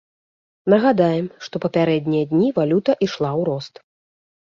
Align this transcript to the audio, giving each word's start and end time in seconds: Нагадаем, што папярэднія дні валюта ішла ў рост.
Нагадаем, 0.73 1.27
што 1.45 1.55
папярэднія 1.67 2.25
дні 2.35 2.47
валюта 2.59 2.91
ішла 3.11 3.29
ў 3.39 3.51
рост. 3.55 3.73